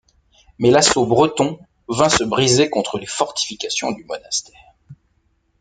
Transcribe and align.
Mais 0.57 0.71
l’assaut 0.71 1.05
breton 1.05 1.59
vint 1.87 2.09
se 2.09 2.23
briser 2.23 2.71
contre 2.71 2.97
les 2.97 3.05
fortifications 3.05 3.91
du 3.91 4.03
monastère. 4.05 4.73